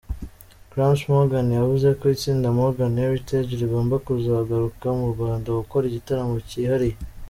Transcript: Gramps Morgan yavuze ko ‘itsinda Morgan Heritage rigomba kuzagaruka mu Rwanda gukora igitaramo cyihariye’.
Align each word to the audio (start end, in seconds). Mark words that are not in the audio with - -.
Gramps 0.71 1.01
Morgan 1.11 1.47
yavuze 1.59 1.87
ko 1.99 2.05
‘itsinda 2.15 2.47
Morgan 2.57 2.93
Heritage 3.03 3.51
rigomba 3.61 3.95
kuzagaruka 4.05 4.87
mu 4.99 5.05
Rwanda 5.13 5.47
gukora 5.59 5.83
igitaramo 5.87 6.35
cyihariye’. 6.49 6.97